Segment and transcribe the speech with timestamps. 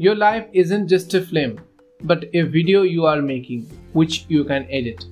[0.00, 1.58] Your life isn't just a film,
[2.00, 5.02] but a video you are making, which you can edit.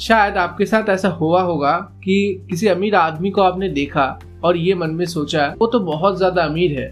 [0.00, 1.72] शायद आपके साथ ऐसा हुआ होगा
[2.04, 4.06] कि किसी अमीर आदमी को आपने देखा
[4.44, 6.88] और ये मन में सोचा वो तो बहुत ज़्यादा अमीर है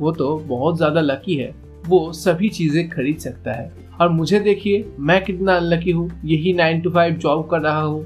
[0.00, 1.50] वो तो बहुत ज़्यादा लकी है
[1.86, 3.70] वो सभी चीज़ें खरीद सकता है
[4.00, 8.04] और मुझे देखिए मैं कितना अनलकी हूँ यही नाइन टू फाइव जॉब कर रहा हूँ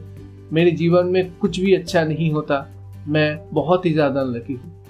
[0.52, 2.66] मेरे जीवन में कुछ भी अच्छा नहीं होता
[3.08, 4.83] मैं बहुत ही ज़्यादा अनलकी हूँ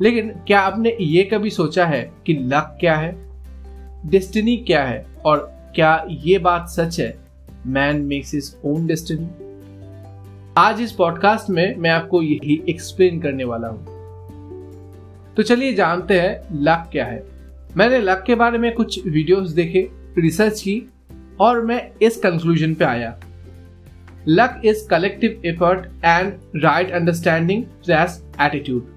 [0.00, 3.16] लेकिन क्या आपने ये कभी सोचा है कि लक क्या है?
[4.06, 5.06] डेस्टिनी क्या है?
[5.24, 7.18] और क्या ये बात सच है?
[7.66, 9.28] Man makes his own destiny
[10.58, 13.84] आज इस पॉडकास्ट में मैं आपको यही एक्सप्लेन करने वाला हूँ।
[15.34, 17.26] तो चलिए जानते हैं लक क्या है।
[17.76, 20.82] मैंने लक के बारे में कुछ वीडियोस देखे रिसर्च की,
[21.40, 23.20] और मैं इस कंक्लूजन पे आया।
[24.28, 27.64] Luck is collective effort and right understanding
[28.40, 28.93] attitude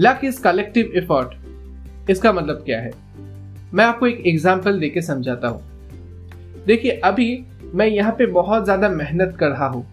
[0.00, 2.90] luck is collective effort इसका मतलब क्या है?
[3.74, 5.62] मैं आपको एक एग्ज़ाम्पल देके समझाता हूँ।
[6.66, 9.86] देखिए, अभी मैं यहाँ पे बहुत ज़्यादा मेहनत कर रहा हूँ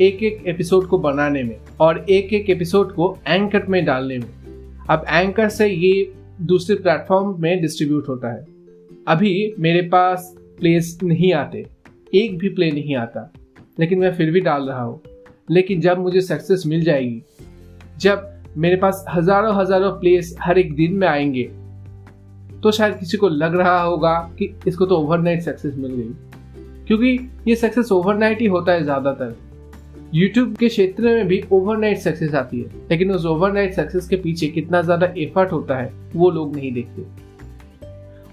[0.00, 4.28] एक एक एपिसोड को बनाने में और एक एक एपिसोड को एंकर में डालने में।
[4.90, 8.46] अब एंकर से ये दूसरे प्लेटफॉर्म में डिस्ट्रीब्यूट होता है।
[9.08, 11.66] अभी मेरे पास प्लेस नहीं आते।
[12.14, 13.32] एक भी प्ले नहीं आता।
[13.80, 15.00] लेकिन मैं फिर भी डाल रहा हूँ।
[15.50, 17.22] लेकिन जब मुझे सक्सेस मिल जाएगी,
[17.98, 21.42] जब मेरे पास हज़ारों हज़ारों प्लेस हर एक दिन में आएँगे।
[22.62, 26.12] तो शायद किसी को लग रहा होगा कि इसको तो ओवरनाइट सक्सेस मिल गई।
[26.86, 29.36] क्योंकि ये सक्सेस ओवरनाइट ही होता है ज़्यादातर।
[30.14, 34.46] यूट्यूब के क्षेत्र में भी ओवरनाइट सक्सेस आती है। लेकिन उस ओवरनाइट सक्सेस के पीछे
[34.46, 37.02] कितना ज़्यादा एफर्ट होता है, वो लोग नहीं देखते।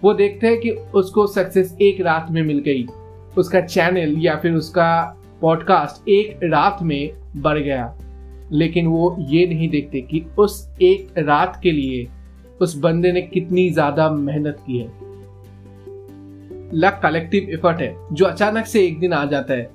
[0.03, 2.85] वो देखते हैं कि उसको सक्सेस एक रात में मिल गई।
[3.37, 7.97] उसका चैनल या फिर उसका पॉडकास्ट एक रात में बढ़ गया।
[8.51, 12.07] लेकिन वो ये नहीं देखते कि उस एक रात के लिए
[12.61, 14.87] उस बंदे ने कितनी ज़्यादा मेहनत की है।
[16.73, 19.69] लक कलेक्टिव एफर्ट है, जो अचानक से एक दिन आ जाता है,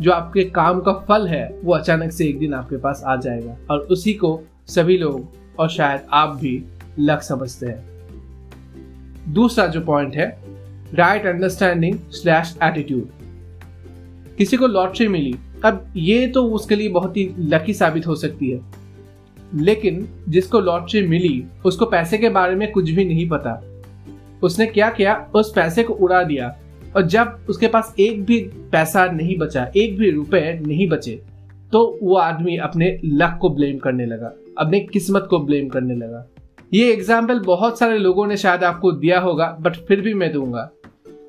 [0.00, 3.56] जो आपके काम का फल है, वो अचानक से एक दिन आपके पास आ जाएगा।
[3.70, 6.64] और उसी को सभी लोग, और शायद आप भी,
[6.98, 10.26] लक समझते हैं। दूसरा जो पॉइंट है
[10.94, 13.08] राइट अंडरस्टैंडिंग स्लैश एटीट्यूड
[14.36, 18.50] किसी को लॉटरी मिली अब ये तो उसके लिए बहुत ही लकी साबित हो सकती
[18.50, 18.60] है।
[19.54, 23.62] लेकिन जिसको लॉटरी मिली, उसको पैसे के बारे में कुछ भी नहीं पता।
[24.42, 25.14] उसने क्या किया?
[25.34, 26.54] उस पैसे को उड़ा दिया।
[26.96, 28.38] और जब उसके पास एक भी
[28.72, 31.20] पैसा नहीं बचा, एक भी रुपए नहीं बचे
[31.72, 36.26] तो वो आदमी अपने लक को ब्लेम करने लगा, अपने किस्मत को ब्लेम करने लगा।
[36.72, 40.70] ये एग्ज़ाम्पल बहुत सारे लोगों ने शायद आपको दिया होगा बट फिर भी मैं दूँगा।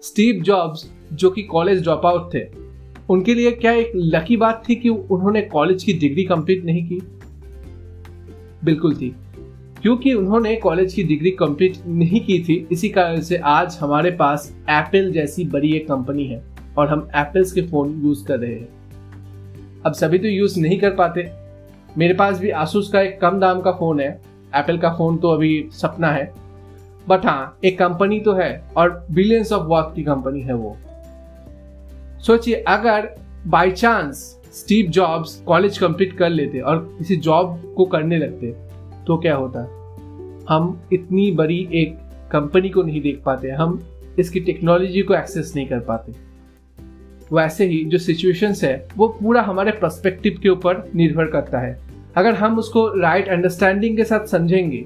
[0.04, 2.44] स्टीव जॉब्स जो कि कॉलेज ड्रॉप आउट थे
[3.10, 7.02] उनके लिए क्या एक लकी बात थी कि उन्होंने कॉलेज की डिग्री कंप्लीट नहीं की?
[8.64, 9.16] बिल्कुल थी।
[9.82, 14.56] क्योंकि उन्होंने कॉलेज की डिग्री कंप्लीट नहीं की थी, इसी कारण से आज हमारे पास
[14.70, 16.44] एप्पल जैसी बड़ी एक कंपनी है
[16.78, 18.70] और हम एप्पल्स के फ़ोन यूज़ कर रहे हैं।
[19.86, 21.32] अब सभी तो यूज़ नहीं कर पाते।
[21.98, 24.22] मेरे पास भी आसूस का एक कम दाम का फ़ोन है।
[24.56, 26.34] एप्पल का फ़ोन तो अभी सपना है।
[27.10, 30.78] बट हाँ एक कंपनी तो है और बिलियंस ऑफ़ वर्क की कंपनी है वो।
[32.26, 33.10] सोचिए, अगर
[33.48, 34.18] by chance
[34.54, 38.52] Steve Jobs college complete कर लेते और किसी जॉब को करने लगते
[39.08, 39.62] तो क्या होता?
[40.50, 41.98] हम इतनी बड़ी एक
[42.32, 43.80] कंपनी को नहीं देख पाते, हम
[44.20, 46.14] इसकी टेक्नोलॉजी को एक्सेस नहीं कर पाते।
[47.32, 51.80] वैसे ही जो सिचुएशंस है, वो पूरा हमारे पर्सपेक्टिव के ऊपर निर्भर करता है।
[52.16, 54.86] अगर हम उसको राइट right अंडरस्टैंडिंग के साथ समझेंगे,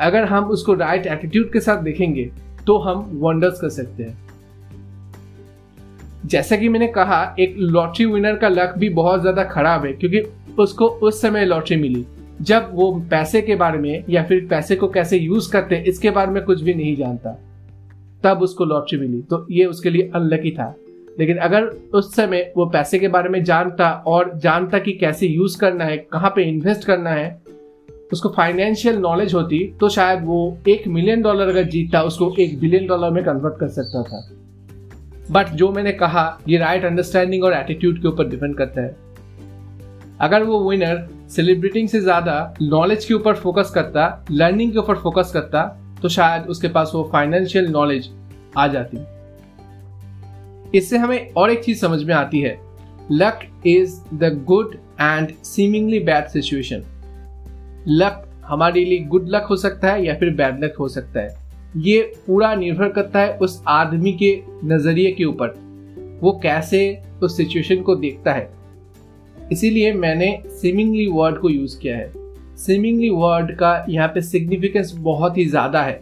[0.00, 2.30] अगर हम उसको राइट right एटीट्यूड के साथ देखेंगे
[2.66, 4.25] तो हम वंडर्स कर सकते हैं।
[6.26, 10.20] जैसा कि मैंने कहा, एक लॉटरी विनर का लक भी बहुत ज़्यादा खराब है, क्योंकि
[10.58, 12.04] उसको उस समय लॉटरी मिली।
[12.42, 16.10] जब वो पैसे के बारे में या फिर पैसे को कैसे यूज़ करते हैं, इसके
[16.10, 17.38] बारे में कुछ भी नहीं जानता,
[18.24, 20.74] तब उसको लॉटरी मिली। तो ये उसके लिए अनलकी था।
[21.18, 25.58] लेकिन अगर उस समय वो पैसे के बारे में जानता और जानता कि कैसे यूज़
[25.58, 27.40] करना है, कहाँ पे इन्वेस्ट करना है,
[28.12, 32.86] उसको फाइनेंशियल नॉलेज होती तो शायद वो एक मिलियन डॉलर अगर जीतता, उसको एक बिलियन
[32.86, 34.28] डॉलर में कन्वर्ट कर सकता था।
[35.30, 38.94] बट जो मैंने कहा, ये राइट अंडरस्टैंडिंग और एटीट्यूड के ऊपर डिपेंड करता है।
[40.20, 45.30] अगर वो विनर सेलिब्रिटिंग से ज़्यादा नॉलेज के ऊपर फोकस करता लर्निंग के ऊपर फोकस
[45.32, 45.62] करता
[46.02, 48.08] तो शायद उसके पास वो फाइनेंशियल नॉलेज
[48.56, 48.98] आ जाती।
[50.74, 52.58] इससे हमें और एक चीज़ समझ में आती है।
[53.12, 56.82] Luck is the good and seemingly bad situation
[57.88, 61.45] luck हमारे लिए गुड लक हो सकता है या फिर बैड लक हो सकता है।
[61.76, 65.54] ये पूरा निर्भर करता है उस आदमी के नज़रिए के ऊपर।
[66.22, 66.78] वो कैसे
[67.22, 68.48] उस सिचुएशन को देखता है।
[69.52, 72.10] इसीलिए मैंने सिमिंगली वर्ड को यूज़ किया है।
[72.56, 76.00] सीमिंगली वर्ड का यहाँ पे सिग्निफिकेंस बहुत ही ज़्यादा है।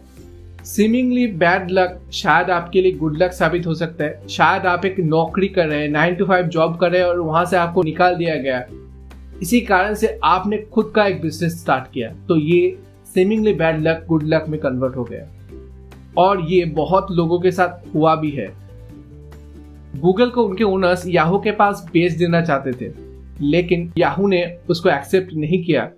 [0.65, 4.99] सीमिंगली बैड लक शायद आपके लिए गुड लक साबित हो सकता है। शायद आप एक
[4.99, 7.83] नौकरी कर रहे हैं नाइन टू फाइव जॉब कर रहे हैं और वहाँ से आपको
[7.83, 8.65] निकाल दिया गया।
[9.41, 12.77] इसी कारण से आपने खुद का एक बिज़नेस स्टार्ट किया। तो ये
[13.13, 15.27] seemingly bad luck good luck में कन्वर्ट हो गया।
[16.17, 18.47] और ये बहुत लोगों के साथ हुआ भी है।
[19.95, 22.91] गूगल को उनके ओनर्स याहू के पास बेच देना चाहते थे,
[23.41, 25.89] लेकिन याहू ने उसको एक्सेप्ट नहीं किया।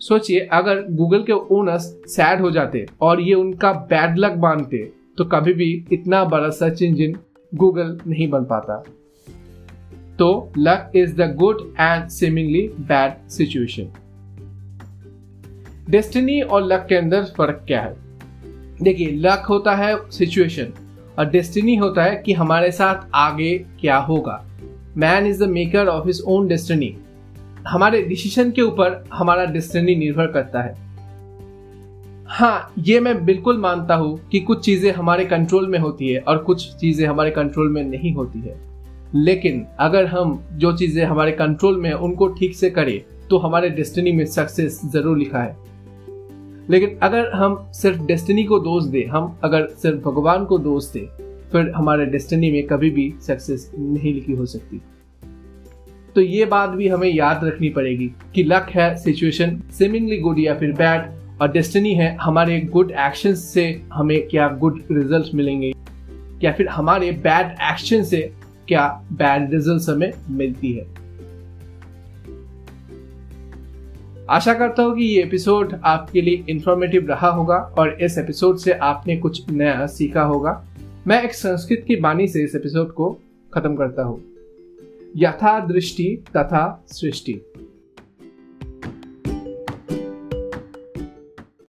[0.00, 4.78] सोचिए, अगर गूगल के ओनर्स सैड हो जाते और ये उनका बैड लक मानते
[5.18, 7.16] तो कभी भी इतना बड़ा सर्च इंजिन
[7.52, 8.82] गूगल नहीं बन पाता।
[10.18, 13.92] तो luck is the good and seemingly bad situation
[15.90, 17.94] destiny और लक के अंदर फ़र्क क्या है?
[18.80, 20.72] देखिए लक होता है सिचुएशन
[21.18, 24.44] और डेस्टिनी होता है कि हमारे साथ आगे क्या होगा।
[24.96, 26.94] Man is the maker of his own destiny
[27.68, 30.74] हमारे डिसीज़न के ऊपर हमारा डेस्टिनी निर्भर करता है।
[32.28, 36.38] हाँ ये मैं बिल्कुल मानता हूँ कि कुछ चीज़ें हमारे कंट्रोल में होती है और
[36.38, 38.54] कुछ चीज़ें हमारे कंट्रोल में नहीं होती है।
[39.14, 43.70] लेकिन अगर हम जो चीज़ें हमारे कंट्रोल में है, उनको ठीक से करें तो हमारे
[43.70, 45.56] डेस्टिनी में सक्सेस ज़रूर लिखा है।
[46.72, 51.06] लेकिन अगर हम सिर्फ़ डेस्टिनी को दोष दें, हम अगर सिर्फ़ भगवान को दोष दें,
[51.52, 54.80] फिर हमारे डेस्टिनी में कभी भी सक्सेस नहीं लिखी हो सकती।
[56.14, 60.54] तो ये बात भी हमें याद रखनी पड़ेगी कि लक है सिचुएशन सिमिंगली गुड या
[60.54, 65.72] फिर बैड और डेस्टिनी है हमारे गुड एक्शन से हमें क्या गुड रिज़ल्ट मिलेंगे,
[66.44, 68.20] या फिर हमारे बैड एक्शन से
[68.68, 70.86] क्या बैड रिज़ल्ट हमें मिलती है।
[74.30, 78.72] आशा करता हूँ कि ये एपिसोड आपके लिए इन्फॉर्मेटिव रहा होगा और इस एपिसोड से
[78.72, 80.64] आपने कुछ नया सीखा होगा।
[81.06, 83.18] मैं एक संस्कृत की बानी से इस एपिसोड को
[83.54, 84.24] खत्म करता हूँ।
[85.16, 87.40] यथा दृष्टि तथा सृष्टि।